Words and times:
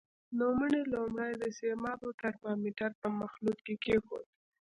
نوموړی 0.39 0.81
لومړی 0.93 1.31
د 1.37 1.43
سیمابو 1.59 2.09
ترمامتر 2.21 2.91
په 3.01 3.07
مخلوط 3.21 3.57
کې 3.65 3.75
کېښود. 3.83 4.25